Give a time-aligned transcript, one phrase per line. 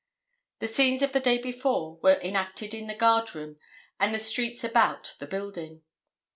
[0.57, 3.59] The scenes of the day before were enacted in the guard room
[3.99, 5.83] and the streets about the building.